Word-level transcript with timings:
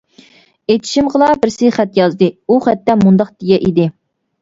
ئېچىشىمغىلا 0.75 1.27
بىرسى 1.45 1.71
خەت 1.77 2.01
يازدى 2.01 2.33
ئۇ 2.47 2.61
خەتتە 2.67 2.99
مۇنداق 3.07 3.33
دېگەن 3.41 3.65
ئىدى. 3.73 3.91